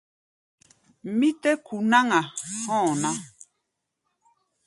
[1.17, 2.19] Mí tɛ́ ku̧ náŋ-a
[2.63, 3.11] hɔ̧́ɔ̧ ná.